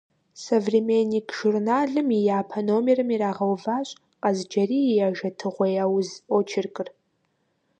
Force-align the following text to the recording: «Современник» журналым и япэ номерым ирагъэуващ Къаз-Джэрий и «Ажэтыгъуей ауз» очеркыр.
«Современник» 0.49 1.27
журналым 1.39 2.07
и 2.17 2.19
япэ 2.39 2.59
номерым 2.67 3.09
ирагъэуващ 3.15 3.89
Къаз-Джэрий 4.23 4.87
и 4.95 4.97
«Ажэтыгъуей 5.07 5.77
ауз» 5.85 6.09
очеркыр. 6.37 6.87